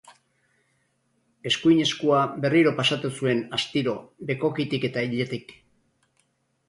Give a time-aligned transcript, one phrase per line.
[1.49, 3.95] Eskuin eskua berriro pasatu zuen astiro
[4.31, 5.55] bekokitik eta iletik.